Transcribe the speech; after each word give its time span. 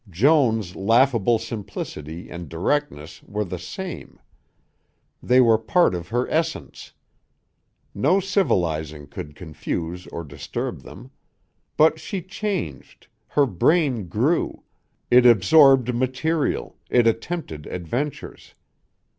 Joan's 0.09 0.75
laughable 0.75 1.37
simplicity 1.37 2.27
and 2.31 2.49
directness 2.49 3.21
were 3.21 3.45
the 3.45 3.59
same; 3.59 4.19
they 5.21 5.39
were 5.39 5.59
part 5.59 5.93
of 5.93 6.07
her 6.07 6.27
essence; 6.31 6.93
no 7.93 8.19
civilizing 8.19 9.05
could 9.05 9.35
confuse 9.35 10.07
or 10.07 10.23
disturb 10.23 10.81
them; 10.81 11.11
but 11.77 11.99
she 11.99 12.23
changed, 12.23 13.05
her 13.27 13.45
brain 13.45 14.07
grew, 14.07 14.63
it 15.11 15.27
absorbed 15.27 15.93
material, 15.93 16.79
it 16.89 17.05
attempted 17.05 17.67
adventures. 17.67 18.55